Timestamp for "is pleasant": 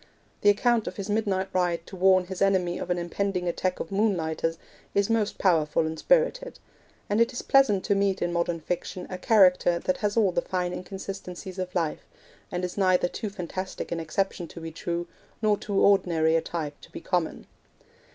7.33-7.83